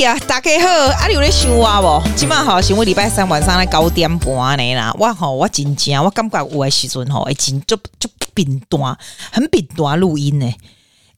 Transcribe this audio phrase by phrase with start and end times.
[0.00, 2.02] 呀，大家好，啊，你有咧想我无？
[2.16, 4.90] 今晚好，想我礼拜三晚上来九点半呢啦。
[4.98, 8.96] 我吼，我真正，我感觉有诶时阵吼，会真就就频段，
[9.30, 10.50] 很频段录音呢。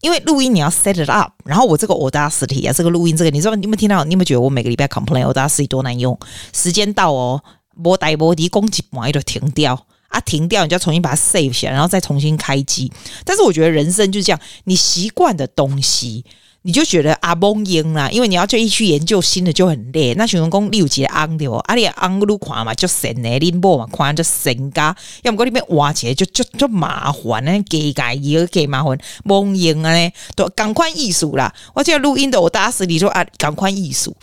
[0.01, 4.03] 因为录音你要 set it up，然后我这个 Audacity 啊，这个录音这个，你知道你有没有听到？
[4.03, 6.19] 你有没有觉得我每个礼拜 complain Audacity 多难用？
[6.53, 7.41] 时间到哦，
[7.77, 12.93] 无代无地攻击完就停掉啊，停掉你就要重新把它 save 起来，然后再重新开机。
[13.25, 16.25] 但是我觉得人生就是这样，你习惯的东西。
[16.65, 20.15] 你就觉得啊懵英啦，因为你要就一去研究新的就很累。
[20.15, 31.53] 那想讲你有几个昂的哦，啊你昂路看嘛就神呢，林波嘛看就神噶，要么讲你边挖起来就就就麻烦呢，给改也给麻烦，懵英啊呢，都赶快艺术啦。
[31.75, 34.15] 我这录音的我打死你说啊，赶快艺术，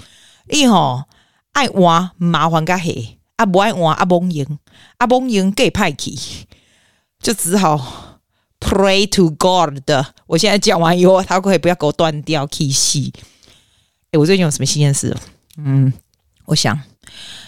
[0.48, 1.04] 你吼
[1.52, 4.60] 爱挖麻烦个嘿，啊不爱挖啊懵英，
[4.98, 6.18] 啊懵英给派去，
[7.22, 8.09] 就只好。
[8.60, 13.14] Pray to God 的，我现在讲完以后，他可以不要给我断掉 key 戏。
[14.12, 15.16] 诶，我最近有什么新鲜事？
[15.58, 15.92] 嗯，
[16.46, 16.80] 我想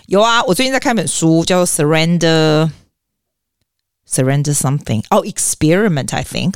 [0.07, 2.71] 有啊，我最近在看本书，叫做 Surrender
[4.09, 6.53] Surrender Something，哦，Experiment I think。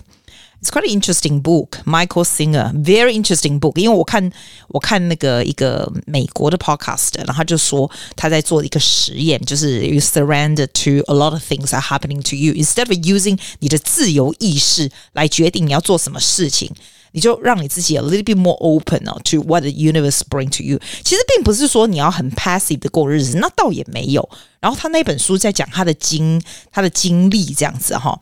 [0.65, 3.79] It's quite an interesting book, Michael Singer, very interesting book.
[3.81, 4.31] 因为我看
[4.69, 13.39] 我看那个一个美国的 podcast，然后他就说他在做一个实验，就是 you surrender to a lot of things are happening to you instead of using
[13.61, 16.71] 你的自由意识来决定你要做什么事情，
[17.13, 20.79] 你就让你自己 a little bit more open to what the universe bring to you。
[21.03, 24.29] 其实并不是说你要很 passive 的过日子，那倒也没有。
[24.61, 26.39] 然后他那本书在讲他的经
[26.71, 28.21] 他的经历这样子哈。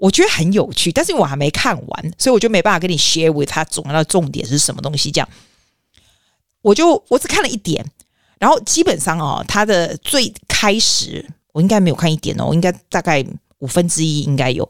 [0.00, 5.10] 我觉得很有趣，但是我还没看完，所以我就没办法跟你 share with 他总要的重点是什么东西。
[5.10, 5.28] 这样，
[6.62, 7.84] 我就我只看了一点，
[8.38, 13.22] 然后基本上哦，他的最开始我应该没有看一点哦，我应该大概
[13.58, 14.66] 五分之一应该有。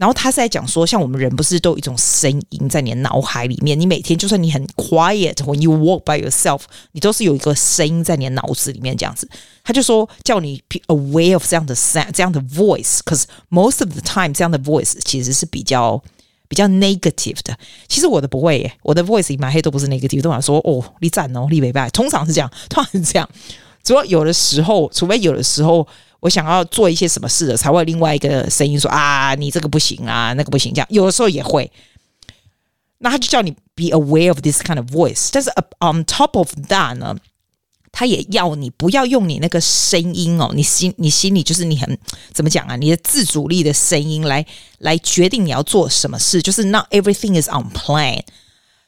[0.00, 3.78] 然后他是在讲说，像我们人不是都有一种声音在你的脑海里面？
[3.78, 9.28] 你每天就算你很 quiet，when you walk by yourself，你都是有一个声音在你的脑子里面这样子。
[9.62, 16.02] 他就说叫你 be aware of 这样的 sound，这样的 voice，cause most of the time 这样的 voice 其实是比较
[16.48, 17.54] 比较 negative 的。
[17.86, 23.28] 其实我的不会耶，我的 voice 一满黑都不是 negative，都想说哦，你赞哦，你没拜，通常是这样，通常是这样。
[23.84, 25.86] 主要有的时候，除非有的时候。
[26.20, 31.70] 我想要做一些什么事的，才会另外一个声音说啊，你这个不行啊，那个不行，这样有的时候也会。
[32.98, 35.48] 那他就叫你 be aware of this kind of voice，但是
[35.80, 37.16] on top of that 呢，
[37.90, 41.98] 他也要你不要用你那个声音哦，你心你心里就是你很
[42.34, 44.44] 怎么讲啊，你的自主力的声音来
[44.78, 48.22] 来决定你要做什么事，就是 not everything is on plan。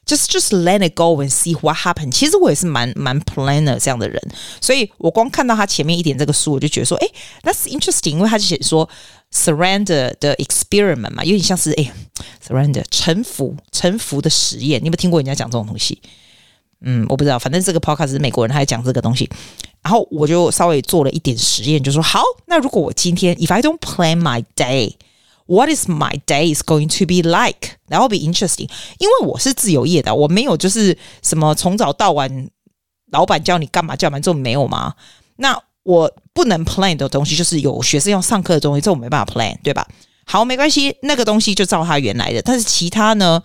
[0.05, 2.11] Just just let it go and see what happened.。
[2.11, 4.21] 其实我也是蛮蛮 planner 这样的人，
[4.59, 7.07] 所以我光看到他前面一点这个书，我就觉得说，哎
[7.41, 8.87] ，that's interesting，因为他就写说
[9.31, 11.89] surrender 的 experiment 嘛，有点像是哎
[12.45, 14.81] ，surrender 臣服臣服的实验。
[14.81, 16.01] 你有没有听过人家讲这种东西？
[16.81, 19.29] 嗯，我不知道，反正这个 podcast 是美国人，他在讲这个东西。
[19.81, 24.95] 然后我就稍微做了一点实验，就说好，那如果我今天 if I don't plan my day。
[25.53, 27.77] What is my day is going to be like?
[27.89, 28.69] That will be interesting.
[28.97, 32.49] 因为我是自由业的，我没有就是什么从早到晚，
[33.11, 34.95] 老板叫你干嘛叫嘛，这种没有吗？
[35.35, 39.87] 那我不能 plan 的东西，就是有学生要上课的东西，这我没办法 plan，对吧？
[40.25, 42.41] 好，没关系，那个东西就照他原来的。
[42.41, 43.43] 但是其他呢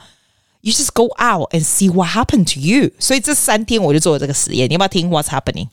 [0.63, 2.91] ，you just go out and see what happened to you。
[2.99, 5.69] 所以这三天我就做了这个实验，你要不要听 What's happening？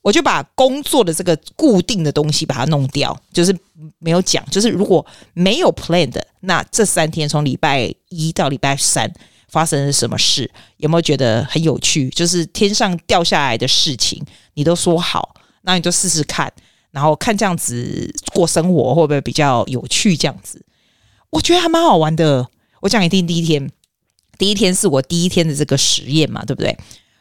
[0.00, 3.54] 我就把工作的这个固定的东西把它弄掉，就是
[3.98, 4.44] 没有讲。
[4.48, 5.04] 就是如果
[5.34, 9.12] 没有 plan 的，那这三天从礼拜一到礼拜三
[9.48, 10.50] 发生了什么事？
[10.78, 12.08] 有没有觉得很有趣？
[12.10, 16.50] 就是天上掉下来的事情，你都说好，那你就试试看，
[16.92, 20.16] 然后看这样子过生活会不会比较有趣？
[20.16, 20.64] 这样子，
[21.30, 22.48] 我觉得还蛮好玩的。
[22.80, 23.70] 我讲给你听，第一天，
[24.38, 26.78] 第一天是我第一天的这个实验嘛，对不对？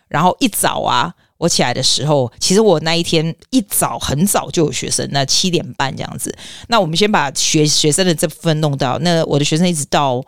[0.08, 1.14] 然后一早啊。
[1.38, 6.36] 我起来的时候，其实我那一天一早很早就有学生，那七点半这样子。
[6.68, 10.24] 那我们先把学学生的这部分弄到，那我的学生一直到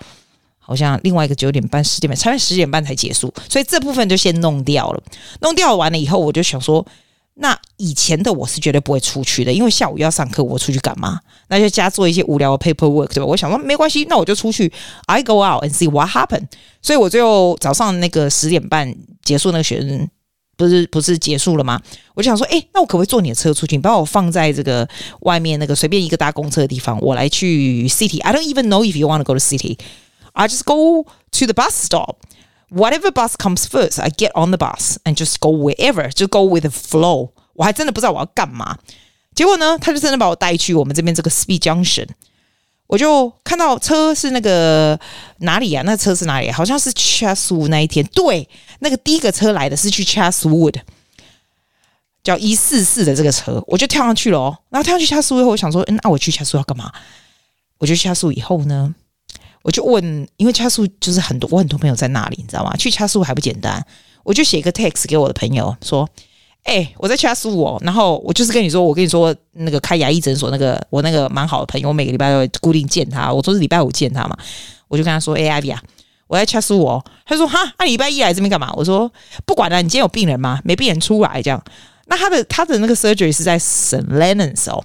[0.60, 5.02] 好像另外一个九点半、十点半，差不多十点半才结束，所以这部分就先弄掉了。
[5.42, 6.86] 弄掉完了以后，我就想说，
[7.34, 11.20] 那以前的我是绝对不会出去的，因为下午要上课，我出去干嘛？
[11.48, 13.26] 那就加做一些无聊的 paperwork，对吧？
[13.26, 14.72] 我想说没关系，那我就出去
[15.08, 16.46] ，I go out and see what happen。
[16.84, 20.08] 所以我最后早上那个十点半结束那个学生。
[20.60, 21.82] 不是不是结束了吗？
[22.14, 23.78] 我就想说，哎，那我可不可以坐你的车出去？
[23.78, 24.86] 你把我放在这个
[25.22, 28.22] 外面那个随便一个搭公车的地方，我来去 city。
[28.22, 29.78] I don't even know if you want to go to city.
[30.34, 32.18] I just go to the bus stop.
[32.70, 36.10] Whatever bus comes first, I get on the bus and just go wherever.
[36.10, 37.30] Just go with the flow.
[37.54, 38.78] 我还真的不知道我要干嘛。
[39.34, 42.08] 结果呢，他就真的把我带去我们这边这个 Speed Junction。
[42.90, 45.00] 我就看到车是那个
[45.42, 45.84] 哪里啊？
[45.86, 46.50] 那车是哪里？
[46.50, 48.04] 好像是 Chaswood 那一天。
[48.08, 48.50] 对，
[48.80, 50.74] 那个第一个车来的是去 Chaswood，
[52.24, 54.58] 叫一四四的这个车，我就跳上去了哦。
[54.70, 56.92] 然后跳上去 Chaswood 以后，我想说，嗯，那、啊、我去 Chaswood 要干嘛？
[57.78, 58.96] 我就 Chaswood 以后呢，
[59.62, 62.76] 我就问，因为 Chaswood 就是很多，我很多朋友在那里，你知道吗？
[62.76, 63.86] 去 Chaswood 还不简单，
[64.24, 66.10] 我就写一个 text 给我的朋友说。
[66.64, 74.38] 哎、我在 Chatswood，然后我就是跟你说，我跟你说那个开牙医诊所那个我那个蛮好的朋友，我每个礼拜都会固定见他，我都是礼拜五见他嘛，
[74.88, 75.82] 我就跟他说，哎，Ivy 啊，
[76.28, 78.72] 我在 Chatswood，他说哈，那、啊、礼拜一来这边干嘛？
[78.76, 79.12] 我说
[79.46, 80.60] 不管了，你今天有病人吗？
[80.64, 81.64] 没病人出来这样。
[82.06, 84.84] 那他的他的那个 surgery 是在 s t l e n o n s 哦。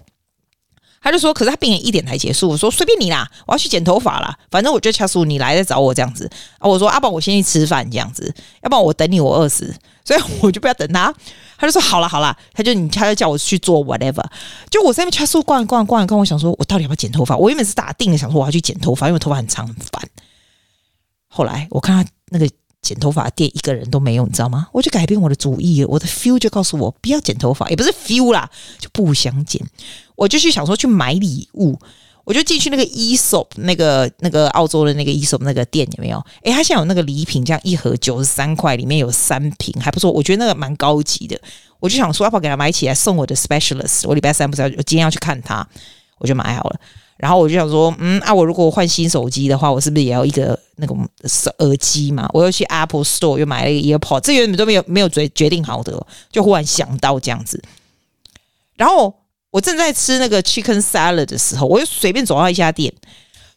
[1.03, 4.35] 他就说：“可是他病人一点才结束。”我说：“随便你啦，我要去剪头发啦。
[4.51, 6.27] 反正我就掐死，你来再找我这样子。”
[6.59, 11.15] 啊，我说：“阿宝，我先去吃饭这样子，要不然我等你，我饿死。”所以我就不要等他。
[11.65, 14.25] 他就说：“好了好了。”他就你他就叫我去做 whatever。
[14.71, 17.37] 就我在那边掐叔逛逛逛一逛，我想说，我到底要不要剪头发？
[17.37, 20.09] 我原本是打定了想说我要去剪头发，因为头发很长很烦。
[21.29, 22.49] 后来我看他那个。
[22.85, 24.69] 剪头发店一个人都没有，你知道吗？
[24.71, 29.59] 我就改变我的主意，我的 feel 就告诉我不要剪头发，也不是 feel 啦，就不想剪。
[30.17, 31.79] 我就去想说去买礼物，
[32.25, 36.19] 我就进去那个 e s o p 那个那个澳洲的那个 e s o p 那个店有没有？
[36.43, 40.11] 诶，他现在有那个礼品，这样一盒九十三块，里面有三瓶，还不错。
[40.11, 41.39] 我觉得那个蛮高级的。
[41.81, 44.09] 我就想说要不要给他买起来送我的 specialist？
[44.09, 45.67] 我礼拜三不是要我今天要去看他，
[46.19, 46.81] 我就买好了。
[47.17, 50.95] 然后我就想说，嗯啊，我如果换新手机的话，我是不是也要一个那个
[51.59, 52.29] 耳机嘛？
[52.33, 57.63] 我又去 Apple Store 又买了一个 EarPod，这原本都没有没有决决定好的，就忽然想到这样子。
[58.77, 59.15] 然后
[59.55, 62.93] 我正在吃那个 Chicken Salad 的时候，我就随便走到一家店，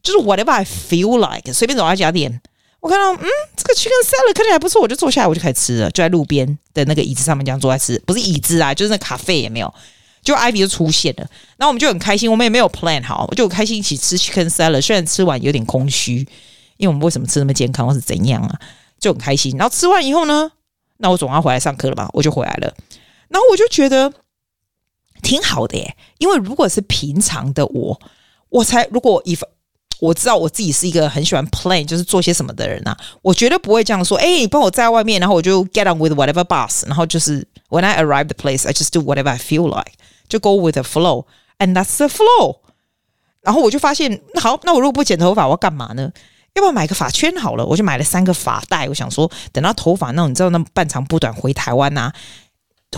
[0.04, 2.40] 就是 Whatever I feel like，随便走到一家店，
[2.82, 6.46] 我看到嗯，这个 Chicken Salad 看起来还不错，我就坐下来，我就开始吃了，就在路边
[6.76, 9.74] 的那个椅子上面这样坐在吃，不是椅子啊，就是那咖啡也没有。
[10.22, 11.28] 就 Ivy 就出现了，
[11.58, 14.80] 然后我们就很开心，我们也没有 plan 好，我就很开心一起吃 chicken salad。
[14.80, 16.18] 虽然吃完有点空虚，
[16.78, 18.60] 因为我们为什么吃那么健康或是怎样啊？
[19.00, 19.58] 就很开心。
[19.58, 20.52] 然后吃完以后呢，
[20.98, 22.08] 那我总要回来上课了吧？
[22.14, 22.72] 我就回来了。
[23.30, 24.14] 然后我就觉得
[25.22, 28.00] 挺好的耶，因为如果是平常的我，
[28.50, 29.38] 我才如果一
[30.00, 34.16] 我知道我自己是一个很喜欢 plan，就是做些什么的人啊，我绝对不会这样说。
[34.18, 39.66] 哎、你帮我在外面，然后我就 get on with whatever bus，然后就是 when I arrive the place，I just do whatever I feel
[39.68, 39.94] like。
[40.30, 42.58] 就 go with the flow，and that's the flow。
[43.42, 46.12] 然后我就发现，好，那我如果不剪头发，我要干嘛呢？
[46.54, 47.66] 要不要买个发圈好了？
[47.66, 48.88] 我就买了三个发带。
[48.90, 52.14] 我想说，等到头发那，你知道那半长不短，回台湾呐、啊，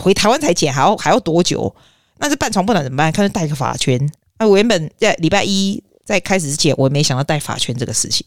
[0.01, 1.74] 回台湾才剪，还要还要多久？
[2.19, 3.12] 那这半床不暖怎么办？
[3.12, 4.00] 看就戴个发圈。
[4.38, 8.25] 那我原本在礼拜一在开始之前，我没想到戴发圈这个事情。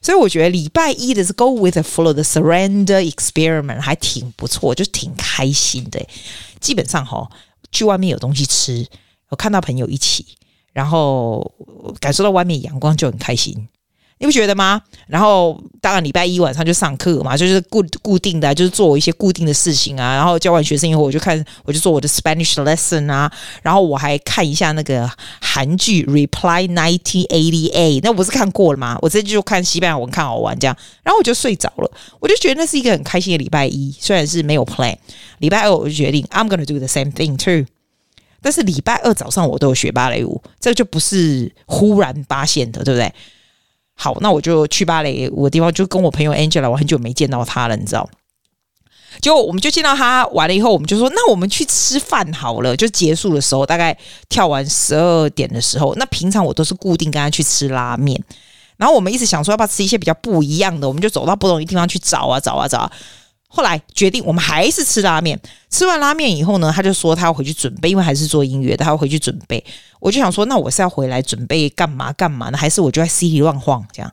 [0.00, 6.04] 所以我觉得礼拜一的是 go with the flow 的 surrender experiment 还挺不错，就挺开心的。
[6.60, 7.30] 基本上哈。
[7.72, 8.86] 去外面有东西吃，
[9.28, 10.24] 我看到朋友一起，
[10.72, 11.52] 然后
[11.98, 13.68] 感受到外面阳光就很开心，
[14.18, 14.80] 你不觉得吗？
[15.06, 20.14] 然后当然礼拜一晚上就上课嘛，就是固固定的，就是做一些固定的事情啊。
[20.14, 23.30] 然后教完学生以后，我就看我就做我的 Spanish lesson 啊。
[23.62, 25.10] 然后我还看一下那个
[25.40, 28.98] 韩剧 Reply NINETY EIGHTY A 那我不是看过了吗？
[29.02, 30.74] 我这就看西班牙文，看好玩这样。
[31.02, 34.96] 然后我就睡着了，我就觉得那是一个很开心的礼拜一，虽然是没有 plan。
[35.40, 37.66] 礼拜二我就决定 I'm gonna do the same thing too。
[38.40, 43.12] 但是礼拜二早上我都有学芭蕾舞，这就不是忽然发现的，对不对？
[43.96, 48.08] 好，那我就去芭蕾我地方，就跟我朋友 Angela，我很久没见到她了，你知道？
[49.22, 52.76] 就我们就见到她完了以后，我们就说，那我们去吃饭好了。
[52.76, 53.96] 就结束的时候，大概
[54.28, 58.22] 跳完十二点的时候，那平常我都是固定跟她去吃拉面，
[58.76, 62.92] 然后我们一直想说要不要吃一些比较不一样的，我们就走到不同的地方去找啊找啊找。
[63.56, 65.40] 后来决定，我们还是吃拉面。
[65.70, 69.64] 吃完拉面以后呢，他就说他要回去准备，因为还是做音乐，他要回去准备。
[69.98, 72.58] 我就想说，那我是要回来准备干嘛干嘛呢？
[72.58, 74.12] 还是我就在 city 乱晃这样？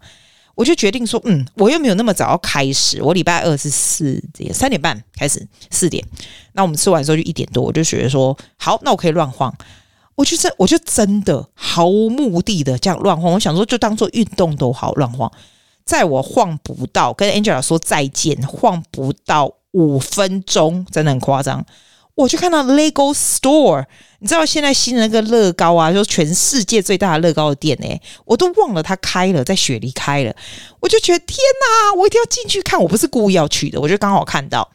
[0.56, 3.02] 我就决定说，嗯，我又没有那么早要开始。
[3.04, 6.02] 我礼拜二是四点三点半开始，四点。
[6.54, 9.54] 那我们吃完之后就一点多，我就觉得说，好，那我可以乱晃。
[10.16, 13.34] 我就真，我就真的毫无目的的这样乱晃。
[13.34, 15.32] 我想说，就当做运动都好，乱晃。
[15.86, 21.66] 在我晃不到跟 Angela 说再见，晃不到五分钟，真的很夸张。
[22.16, 23.84] 我就看到 Lego Store，
[24.20, 30.36] 你知道现在新的那个乐高啊，就是全世界最大的乐高的店诶，我都忘了它开了，在雪梨开了。
[30.80, 32.80] 我就觉得天哪，我一定要进去看。
[32.80, 34.70] 我不是故意要去的，我就刚好看到，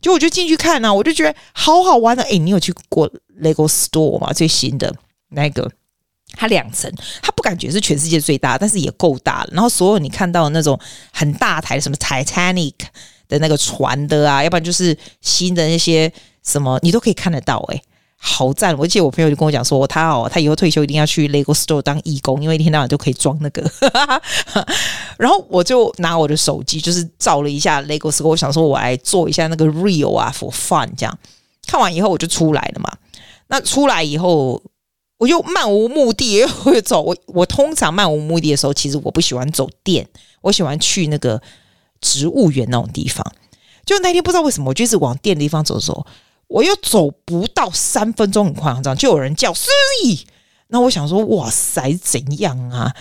[0.00, 2.22] 就我就进去看啊，我就觉得好好玩的。
[2.22, 3.06] 诶，你有去过
[3.42, 4.32] Lego Store 吗？
[4.32, 4.94] 最新的
[5.28, 5.70] 那个。
[6.32, 9.50] 它两层，它不感觉是全世界最大，但是也够大了。
[9.52, 10.78] 然后所有你看到的那种
[11.12, 12.74] 很大台的什么 Titanic
[13.28, 16.12] 的那个船的啊，要不然就是新的那些
[16.42, 17.58] 什么，你都可以看得到。
[17.68, 17.82] 诶，
[18.16, 18.76] 好赞！
[18.78, 23.68] 我记得我朋友就跟我讲说，他哦，他以后退休一定要去 Lego Store 当义工，因为一天到晚就可以装那个。
[25.18, 31.18] 然后我就拿我的手机，就是照了一下 Lego Store，我想说我来做一下那个 Real 啊，for fun 这样。
[31.66, 32.90] 看完以后我就出来了嘛。
[33.48, 34.62] 那出来以后，
[35.22, 37.00] 我就漫无目的会走。
[37.00, 40.04] 我我通常漫无目的的时候，其实我不喜欢走店，
[40.40, 41.40] 我喜欢去那个
[42.00, 43.24] 植物园那种地方。
[43.86, 46.04] 就那天不知道为什么，我就是往店的地方走走。
[46.48, 50.22] 我又走不到三分钟，很夸张，就有人叫 Suzy。
[50.66, 52.92] 那我想说，哇塞，怎样啊？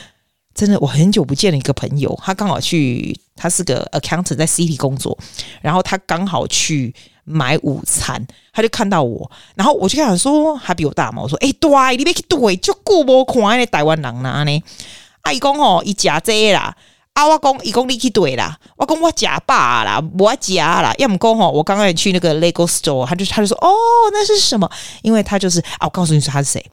[0.53, 5.17] 真的，我很久不见了一个朋友，他刚好去，他是个 accountant 在 City 工作，
[5.59, 14.63] 然后他刚好去买午餐，他就看到我，然后我就跟他说，他比我大嘛，我说，哎、欸，对，你别去对，就顾无看那台湾人哪呢？
[15.21, 16.75] 阿姨讲哦，一家这啦。
[17.13, 17.27] 啊！
[17.27, 18.57] 我讲，伊讲你去对啦。
[18.77, 20.93] 我讲我假爸啦，我假啦。
[20.97, 23.69] 要么讲吼，我刚刚去那个 Lego Store，他就他就说，哦，
[24.13, 24.69] 那是什么？
[25.01, 26.65] 因为他就是啊，我告诉你说他是谁。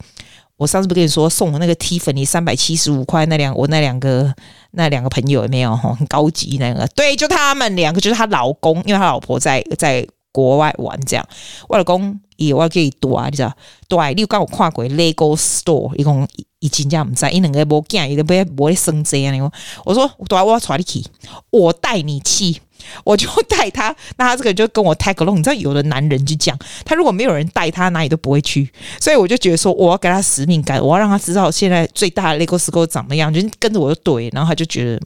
[0.55, 4.33] 我上次不跟你说送我那个 Tiffany 三百七十五块那两，我那两个
[4.71, 5.75] 那两个朋友有没有？
[5.75, 6.87] 哈，很高级那个。
[6.95, 11.27] 对，就他们两个，就是她老公，因为他老婆在在国外玩这样。
[11.67, 13.53] 我老公也我可以多，你知道？
[13.87, 16.27] 对，你有跟我跨过 Lego Store，一共。
[16.61, 19.51] 已经这样在，因两个无惊，伊都不会不会生这样。
[19.85, 21.05] 我说，对啊，我要带你去，
[21.51, 22.61] 我带你去，
[23.05, 23.95] 我就带他。
[24.17, 25.37] 那他这个就跟我 tag along。
[25.37, 28.69] 你知道，有的男人就讲，他如果没有人带他，哪里都不会去。
[28.99, 34.29] 所以我就觉得说，我要给他使命感，我要让他知道现在最大的 Lego Store 长那样，就跟着我就对。
[34.33, 35.01] 然后他就觉得，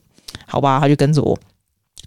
[0.47, 1.37] 好吧，他就跟着我，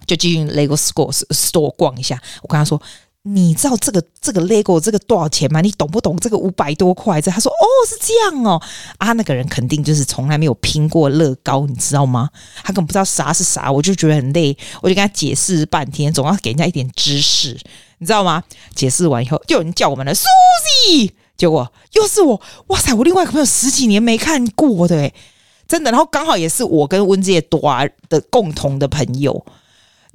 [0.09, 2.21] 就进 Lego Store Store 逛一下。
[2.43, 2.83] 我跟他说。
[3.29, 5.61] 你知道这个这个 Lego 这个多少钱吗？
[5.61, 7.21] 你懂不懂这个五百多块？
[7.21, 8.63] 这他说哦，是这样哦
[8.99, 12.31] 啊，那个人肯定就是从来没有拼过乐高，你知道吗？
[12.63, 17.59] 他根本不知道啥是啥，我就觉得很累，我就跟他解释半天，总要给人家一点知识，
[17.99, 18.45] 你知道吗？
[18.77, 25.13] 解释完以后，就有人叫我们了，Susie，结果又是我，哇塞，我另外一个朋友十几年没看过的诶，
[25.67, 27.61] 真的，然后刚好也是我跟温姐多
[28.09, 29.45] 的共同的朋友。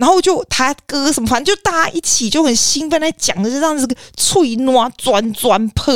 [0.02, 5.94] 然后就他哥什么，反正就大家一起就很兴奋在讲的，就这样子脆挪转转坡。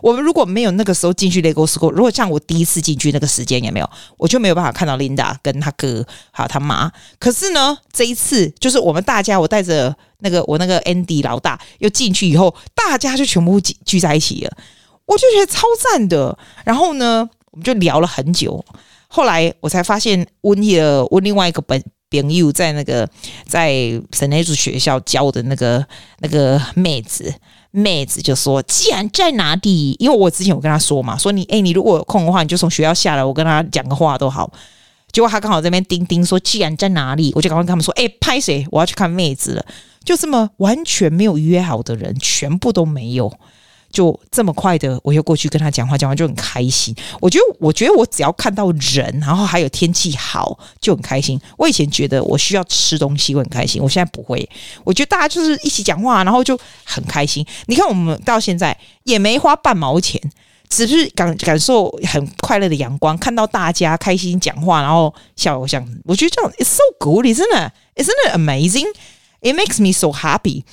[0.00, 6.92] 我们如果没有那个时候进去 Lego School，如果像我第一次进去那个时间也没有，我就没有办法看到 Linda 跟他哥还有他妈。
[7.18, 14.56] 可是呢，这一次就是我们大家，我带着那个我那个 Andy 老大又进去以后，大家就全部聚聚在一起了，
[15.04, 16.38] 我就觉得超赞的。
[16.64, 18.64] 然后呢，我们就聊了很久。
[19.08, 21.82] 后来我才发现温的温另外一个本。
[22.10, 23.08] 朋友在那个
[23.46, 23.72] 在
[24.12, 25.84] 神内主学校教的那个
[26.20, 27.32] 那个妹子，
[27.70, 29.94] 妹子就说：“既然在哪里？
[29.98, 34.50] 因为我之前有跟他说嘛，说你哎，你如果有空的话，你就从学校下来，我跟他讲个话都好。”
[35.10, 38.66] 结果他刚好在那边叮叮说：“既然在哪里？”我就赶快跟他们说：“哎，拍谁？
[38.70, 39.64] 我要去看妹子了。”
[40.04, 43.30] 就这么完全没有约好的人，全部都没有。
[43.90, 46.94] 就这么快的，我又过去跟他讲话，讲话就很开心。
[47.20, 51.40] 我觉得，我觉得我只要看到人，然后还有天气好，就很开心。
[51.56, 53.82] 我以前觉得我需要吃东西，我很开心。
[53.82, 54.48] 我现在不会，
[54.84, 57.44] 我觉得大家就是一起讲话，然后就很开心。
[57.66, 60.20] 你看，我们到现在也没花半毛钱，
[60.68, 70.64] 只是感感受很快乐的阳光，看到大家开心讲话，然后笑，我想，我觉得这样 it's so good，isn't it？Isn't it amazing？It makes me so happy。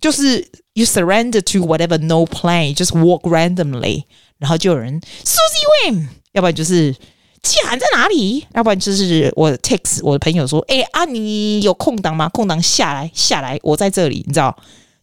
[0.00, 4.04] 就是 you surrender to whatever no plan，just walk randomly，
[4.38, 6.94] 然后就有人 Suzy Wim，要不然就是
[7.42, 12.28] 既然在哪里，要不然就是我 text 我的朋友说，哎啊，你有空档吗？
[12.28, 14.56] 空档下来下来，我在这里，你知道，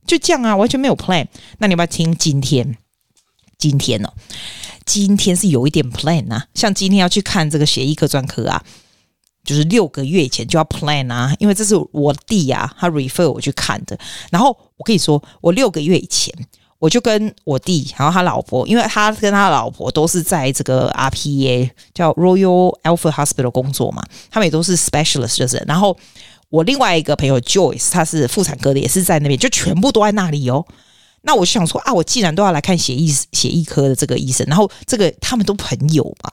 [0.05, 1.27] 就这样啊，完全没有 plan。
[1.57, 2.77] 那你要不要听今天？
[3.57, 4.13] 今天哦，
[4.85, 8.63] 今天是有一点 plan 啊，像今天要去看这个血液科专科啊。
[9.45, 13.97] 就是六个月以前就要 plan 啊，因为这是我弟呀、啊，他 refer 我去看的。
[14.31, 16.33] 然后我跟你说，我六个月以前
[16.79, 25.63] 我就跟我弟，然后他老婆，因为他跟他老婆都是在这个 RPA 叫 Royal Alfred Hospital 工作嘛，他们也都是 specialist 就是。
[25.67, 25.95] 然后
[26.49, 30.65] 我另外一个朋友 Joyce，他是妇产科的，也是在那边，就全部都在那里哦。
[31.21, 36.31] 那我就想说啊，我既然都要来看血液血液科的这个医生，然后这个他们都朋友嘛，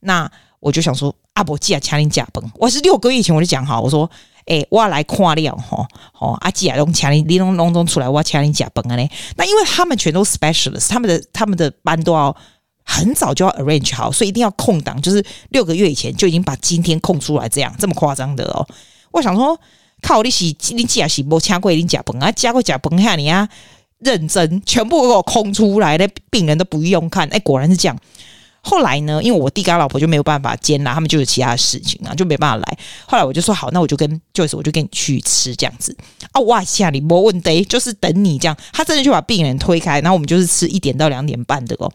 [0.00, 0.30] 那。
[0.60, 2.44] 我就想说，阿伯记啊，请你加班。
[2.56, 4.10] 我是六个月前我就讲好，我说，
[4.46, 5.86] 哎、我要来看了哈，
[6.18, 9.08] 哦，阿记啊，拢请你，你拢拢拢出来，我请你加班啊嘞。
[9.36, 12.34] 那因为他们全都 specialist，他们的他们的班都要
[12.82, 18.66] 很早就要 arrange 好，所以一定要空档，就是六个月以前就已经把今天空出来，这样这么夸张的哦。
[19.12, 19.58] 我想说，
[20.02, 23.48] 靠你是你记啊是无请过你加班啊，加过加班下你啊
[23.98, 27.96] 认真，全部给我空出来的病人都不用看，哎、果然是这样。
[28.68, 32.78] 后来呢，因为我弟跟他老婆就没有办法兼啦，他们就有其他的事情啊，就没办法来。
[33.06, 35.96] 后来我就说好，那我就跟 Joyce，我就跟你去吃这样子
[36.32, 36.40] 啊。
[36.42, 38.54] 哇，下里莫问题，就是等你这样。
[38.74, 41.90] 他真的就把病人推开，然后我们就是吃一点到两点半的哦。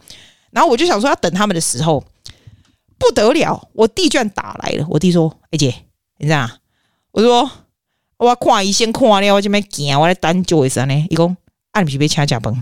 [0.49, 2.03] 然后我就想说要等他们的时候，
[2.97, 4.85] 不得了，我弟居然打来了。
[4.89, 5.75] 我弟说：“哎、姐，
[6.17, 6.49] 你这样？”
[7.13, 7.49] 我说
[8.17, 11.37] ：“我看医生看了，我这边惊，我来等 Joyce 呢。”一共。
[11.73, 11.81] 啊！
[11.81, 12.55] 你是被掐甲崩，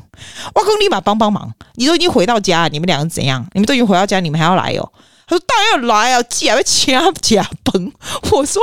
[0.56, 1.54] 我公立马帮帮忙。
[1.76, 3.46] 你都已经回到家，你们两个怎样？
[3.54, 4.92] 你们都已经回到家，你们还要来哦？
[5.28, 6.24] 他说：“当然要来啊！
[6.24, 7.92] 既然被掐甲崩，
[8.32, 8.62] 我说、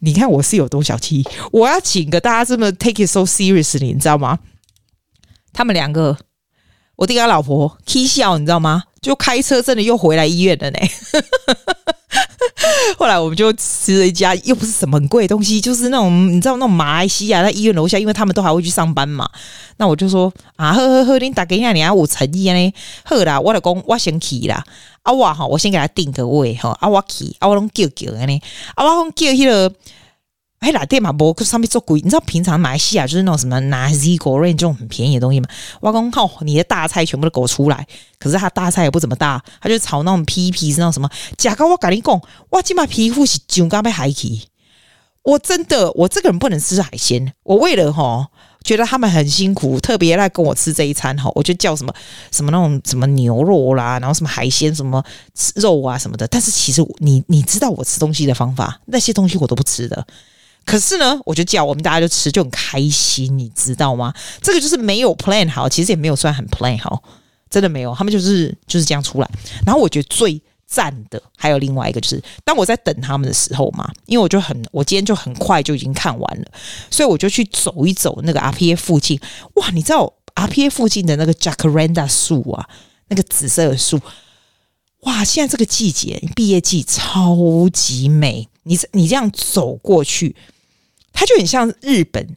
[0.00, 4.40] 你看我是有多小气，我要请个大家这么 take it so seriously，你知道吗？
[5.52, 6.18] 他们两个，
[6.96, 8.84] 我弟跟他老婆 k 笑，你知道吗？
[9.00, 10.78] 就开车真的又回来医院了呢。
[12.98, 19.28] 后来我们就吃了一家，又不是什么很贵的东西，就是那种你知道那种马来西亚在医院楼下，因为他们都还会去上班嘛。
[19.76, 22.74] 那我就说啊，呵呵呵，你打给一下，你还有诚意呢。
[23.04, 24.64] 好啦，我老公我先去啦。
[25.02, 26.76] 啊我哈，我先给他订个位哈。
[26.80, 28.40] 啊我去，啊我拢叫叫呢。
[28.74, 29.72] 啊我拢叫迄个。
[30.60, 31.32] 哎，来店嘛不？
[31.32, 35.48] 可上面做贵，你知道平常马来西亚就是那种什么拿 Zigore 这种很便宜的东西嘛。
[35.80, 37.86] 我讲靠，你的大菜全部都给我出来。
[38.18, 41.08] 可是他大菜也不怎么大，他就炒那种皮皮是那种什么。
[41.38, 44.48] 假高我跟你讲，我今把皮肤是就刚被海起。
[45.22, 47.32] 我真的，我这个人不能吃海鲜。
[47.44, 48.28] 我为了哈，
[48.62, 51.94] 觉得他们很辛苦，特别来跟我吃这一餐哈，我就叫什么
[52.30, 55.02] 什么那种什么牛肉啦，然后什么海鲜什么
[55.54, 56.28] 肉啊什么的。
[56.28, 60.06] 但是其实你你知道我吃东西的方法，那些东西我都不吃的。
[60.64, 64.14] 可是呢，我就叫我们大家就吃，就很开心，你知道吗？
[64.40, 67.02] 这个就是没有 plan 好，其实也没有算很 plan 好，
[67.48, 67.92] 真的没有。
[67.94, 69.28] 他们就是就是这样出来。
[69.66, 76.46] 然后我觉得最赞的还有另外一个，就是当我在等他们的时候嘛，因为我就很，我今天就很快就已经看完了，
[76.88, 79.18] 所以我就去走一走那个 RPA 附近。
[79.54, 82.68] 哇，你知道 RPA 附近的那个 Jacaranda 树啊，
[83.08, 84.00] 那个紫色的树，
[85.00, 88.49] 哇，现在这个季节，毕业季超级美。
[88.64, 90.36] 你你这样走过去，
[91.12, 92.36] 它就很像日本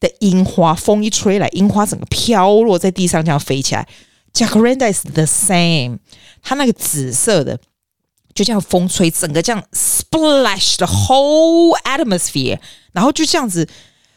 [0.00, 3.86] 的樱花，风一吹来，樱花整个飘落在地上，这样飞起来。
[4.32, 5.98] Jacaranda is the same，
[6.42, 7.60] 它那个紫色的，
[8.34, 12.58] 就这样风吹，整个这样 splash the whole atmosphere，
[12.92, 13.68] 然后就这样子，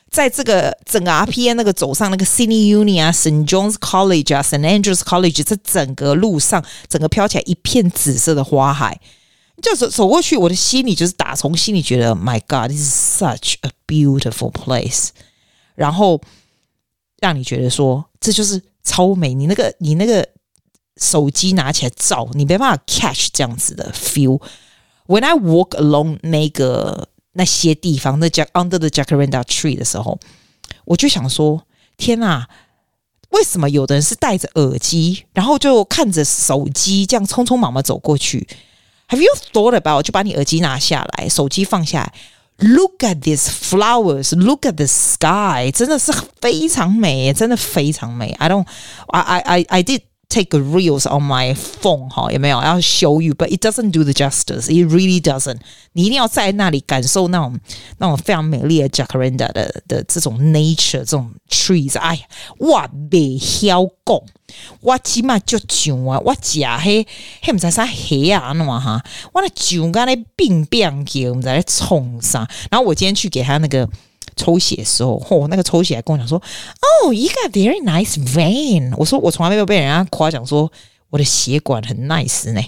[0.09, 8.99] 在这个整个 RPA 那个走上那个 Sydney Uni 啊，St John's College 啊，St Andrews College，这整个路上，整个飘起来一片紫色的花海。
[9.61, 15.09] 就走走过去，我的心里就是打从心里觉得，My God，this is such a beautiful place。
[15.75, 16.21] 然后
[17.19, 19.33] 让你觉得说，这就是超美。
[19.33, 20.27] 你那个你那个
[20.97, 24.41] 手机拿起来照，你没办法 catch 这样子的 feel。
[25.07, 30.19] When I walk along 那个那些地方，那 Jack under the Jacaranda tree 的时候，
[30.85, 31.65] 我就想说，
[31.97, 32.47] 天哪！
[33.31, 38.47] 为什么有的人是戴着耳机，然后就看着手机这样匆匆忙忙走过去
[39.08, 40.02] ？Have you thought about？
[40.02, 42.12] 就把你耳机拿下来，手机放下来，
[42.58, 48.30] Look at these flowers，Look at the sky，真的是非常美，真的非常美。
[48.38, 50.02] I don't，I I I I did。
[50.32, 54.66] Take a reels on my phone 哈，有没有要 show you？But it doesn't do the justice.
[54.68, 55.58] It really doesn't.
[55.94, 57.58] 你一定要在那里感受那种
[57.98, 61.98] 那种非常美丽的 Jacaranda 的的这种 nature，这种 trees。
[61.98, 62.22] 哎呀，
[62.58, 64.20] 我未晓讲，
[64.82, 67.06] 我起码就像啊，我食迄
[67.42, 72.48] 迄毋知啥虾啊，喏哈，我那酒干咧冰冰叫，毋知咧创啥。
[72.70, 73.90] 然后我今天去给他那个。
[74.35, 76.41] 抽血的时候，嚯，那个抽血还跟我讲说
[77.03, 80.71] ：“Oh,，you got very nice vein。”我说：“我从来没有被人家夸奖说
[81.09, 82.61] 我的血管很 nice 呢。”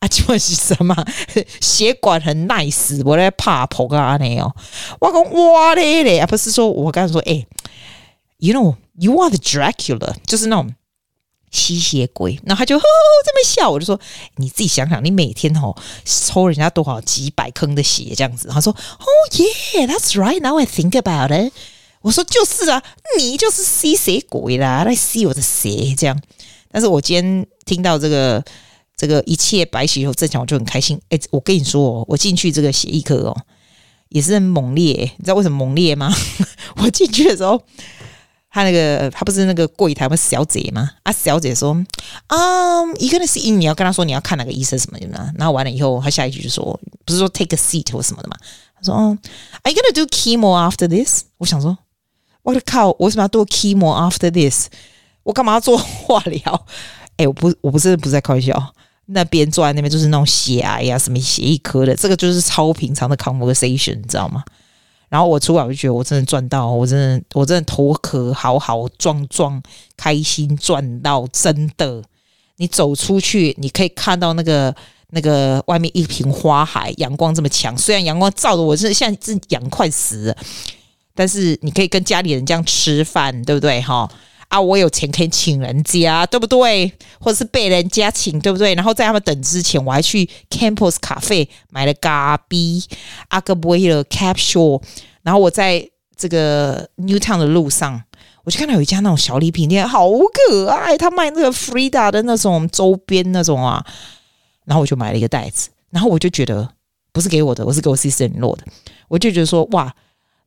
[0.00, 0.94] 啊，请问是什么？
[1.60, 4.52] 血管很 nice，我在怕破啊那哦。
[5.00, 7.46] 我讲哇嘞嘞，不是说我刚才说，哎
[8.38, 10.74] ，you know you are the Dracula，就是那种。
[11.52, 12.86] 吸血鬼，然后他就呵呵
[13.24, 14.00] 这么笑，我就说
[14.36, 18.48] 你自己想想，你每天哦抽人家多少几百坑的血这样子。
[18.48, 20.40] 他说哦耶，That's right.
[20.40, 21.52] Now I think about it。
[22.00, 22.82] 我说就是啊，
[23.18, 26.20] 你就是吸血鬼啦，来吸我的血这样。
[26.70, 28.42] 但是我今天听到这个
[28.96, 30.98] 这个一切白血球正常，我就很开心。
[31.10, 33.36] 哎，我跟你说哦，我进去这个血液科哦，
[34.08, 35.12] 也是很猛烈。
[35.18, 36.12] 你知道为什么猛烈吗？
[36.82, 37.62] 我进去的时候。
[38.54, 40.90] 他那个，他不是那个柜台，不是小姐吗？
[41.04, 41.74] 啊，小姐说，
[42.26, 42.36] 啊、
[42.98, 45.06] 一个人是你要跟他说你要看哪个医生什么的。
[45.38, 48.36] 然后完了以后，他下一句就说，不是说 take a seat 或什么的嘛？
[48.76, 49.18] 他说，哦
[49.62, 51.22] ，Are you gonna do chemo after this？
[51.38, 51.78] 我想说，
[52.42, 54.66] 我的靠，我为什么要做 chemo after this？
[55.22, 56.66] 我干嘛要做化疗？
[57.16, 58.74] 哎，我不，我不是不是在开玩笑。
[59.06, 64.44] 那边坐在那边就是那种血癌呀、啊，什么血液科的，这个就是超平常的 conversation，你知道吗？
[65.12, 69.62] 然后我出来我就觉得我真的赚到，我真的我真的头壳好好壮壮，
[69.94, 72.02] 开心赚到真的。
[72.56, 74.74] 你走出去，你可以看到那个
[75.10, 77.76] 那个外面一片花海，阳光这么强。
[77.76, 80.36] 虽然阳光照的我是现在是痒快死了，
[81.14, 83.82] 但是你可以跟家里人这样吃饭，对不对？
[83.82, 84.10] 哈
[84.52, 86.92] 啊，我有钱可以请人家，对不对？
[87.18, 88.74] 或者是被人家请，对不对？
[88.74, 92.82] 然后在他们等之前，我还去 Campus 咖啡买了咖啡，
[93.28, 94.82] 阿哥威尔 Capsule，
[95.22, 98.02] 然后我在这个 Newtown 的路上。
[98.44, 103.86] 我就看到有一家那种小礼品店，好可爱，他卖那个 Frida 的那种周边那种啊，
[104.64, 106.68] 然后我就买了一个袋子，然后我就觉得
[107.12, 108.64] 不是给我的，我是给我 sister-in-law 的，
[109.06, 109.94] 我就觉得说哇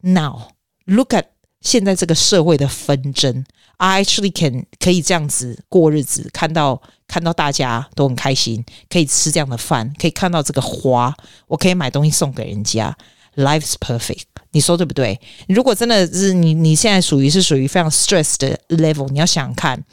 [0.02, 0.42] ，Now
[0.84, 1.24] look at
[1.66, 3.44] 现在这个社会的纷争
[3.78, 11.14] ，I actually can 可以这样子过日子，看到看到大家都很开心，可以吃这样的饭，可以看到这个花，
[11.48, 12.96] 我可以买东西送给人家。
[13.36, 15.20] Life's perfect，你说对不对？
[15.50, 19.84] 如果真的是你，你现在属于是属于非常 stress 的 level，你要想想看，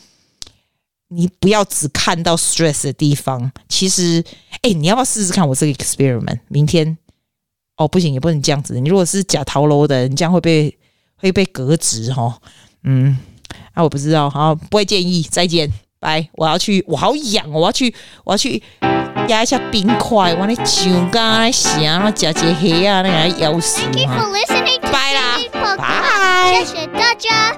[1.08, 3.50] 你不要只看到 stress 的地方。
[3.68, 4.22] 其实，
[4.60, 6.38] 哎，你要不要试试看我这个 experiment？
[6.48, 6.96] 明天
[7.78, 8.78] 哦，不行，也不能这样子。
[8.78, 10.78] 你如果是假逃楼的，你这样会被
[11.22, 12.36] 会被革职哈。
[12.84, 13.16] 嗯，
[13.72, 15.22] 啊，我不知道，好，不会建议。
[15.22, 16.28] 再见，拜。
[16.32, 18.62] 我要去，我好痒，我要去，我要去。
[19.28, 23.88] 压一下冰块，我那酒干来香，我加些黑啊，那个咬死啊！
[24.90, 25.38] 拜啦，
[25.78, 26.64] 拜。
[26.64, 27.56] 谢谢大家。